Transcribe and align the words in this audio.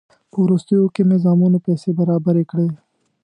په 0.31 0.37
وروستیو 0.43 0.93
کې 0.95 1.01
مې 1.07 1.17
زامنو 1.23 1.59
پیسې 1.65 1.89
برابرې 1.99 2.43
کړې. 2.51 2.67